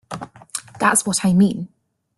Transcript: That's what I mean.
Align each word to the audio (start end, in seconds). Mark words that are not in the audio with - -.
That's 0.79 1.05
what 1.05 1.23
I 1.23 1.33
mean. 1.33 1.67